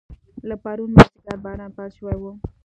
له 0.47 0.55
پرون 0.63 0.91
مازیګر 0.95 1.37
باران 1.43 1.71
پیل 1.77 1.91
شوی 1.97 2.17
و. 2.19 2.23